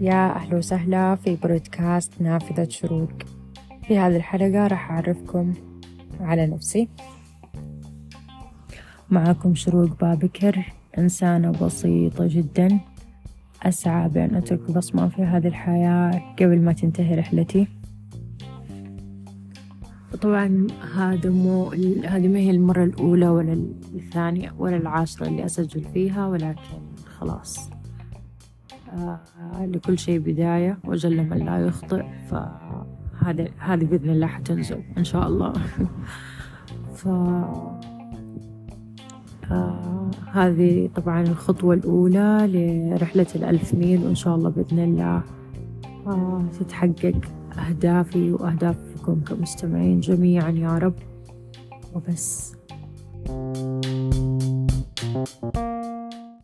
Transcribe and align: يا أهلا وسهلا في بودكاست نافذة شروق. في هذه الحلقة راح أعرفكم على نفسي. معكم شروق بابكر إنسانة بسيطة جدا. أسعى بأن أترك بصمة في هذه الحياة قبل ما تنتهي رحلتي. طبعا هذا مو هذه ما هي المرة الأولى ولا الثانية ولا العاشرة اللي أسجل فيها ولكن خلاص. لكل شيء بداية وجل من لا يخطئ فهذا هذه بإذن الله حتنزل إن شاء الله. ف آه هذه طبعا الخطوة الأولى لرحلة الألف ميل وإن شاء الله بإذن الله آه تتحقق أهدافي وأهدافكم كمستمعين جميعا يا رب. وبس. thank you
يا 0.00 0.36
أهلا 0.36 0.56
وسهلا 0.56 1.14
في 1.14 1.36
بودكاست 1.36 2.12
نافذة 2.20 2.68
شروق. 2.68 3.12
في 3.88 3.98
هذه 3.98 4.16
الحلقة 4.16 4.66
راح 4.66 4.90
أعرفكم 4.90 5.54
على 6.20 6.46
نفسي. 6.46 6.88
معكم 9.10 9.54
شروق 9.54 10.00
بابكر 10.00 10.72
إنسانة 10.98 11.50
بسيطة 11.50 12.26
جدا. 12.26 12.80
أسعى 13.62 14.08
بأن 14.08 14.34
أترك 14.34 14.70
بصمة 14.70 15.08
في 15.08 15.22
هذه 15.22 15.46
الحياة 15.46 16.34
قبل 16.38 16.60
ما 16.60 16.72
تنتهي 16.72 17.14
رحلتي. 17.14 17.68
طبعا 20.22 20.66
هذا 20.94 21.30
مو 21.30 21.72
هذه 22.04 22.28
ما 22.28 22.38
هي 22.38 22.50
المرة 22.50 22.84
الأولى 22.84 23.28
ولا 23.28 23.52
الثانية 23.94 24.54
ولا 24.58 24.76
العاشرة 24.76 25.26
اللي 25.26 25.44
أسجل 25.44 25.84
فيها 25.84 26.26
ولكن 26.26 26.80
خلاص. 27.18 27.70
لكل 29.60 29.98
شيء 29.98 30.18
بداية 30.18 30.78
وجل 30.84 31.30
من 31.30 31.36
لا 31.38 31.58
يخطئ 31.58 32.04
فهذا 32.30 33.48
هذه 33.58 33.84
بإذن 33.84 34.10
الله 34.10 34.26
حتنزل 34.26 34.82
إن 34.98 35.04
شاء 35.04 35.28
الله. 35.28 35.52
ف 36.94 37.08
آه 39.50 40.10
هذه 40.32 40.90
طبعا 40.96 41.22
الخطوة 41.22 41.74
الأولى 41.74 42.48
لرحلة 42.52 43.26
الألف 43.34 43.74
ميل 43.74 44.04
وإن 44.04 44.14
شاء 44.14 44.34
الله 44.34 44.50
بإذن 44.50 44.78
الله 44.78 45.22
آه 46.06 46.44
تتحقق 46.60 47.20
أهدافي 47.68 48.32
وأهدافكم 48.32 49.20
كمستمعين 49.20 50.00
جميعا 50.00 50.50
يا 50.50 50.78
رب. 50.78 50.94
وبس. 51.94 52.54
thank 55.14 55.56
you 55.56 55.83